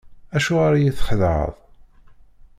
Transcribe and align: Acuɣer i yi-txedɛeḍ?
Acuɣer 0.35 0.73
i 0.75 0.79
yi-txedɛeḍ? 0.83 1.55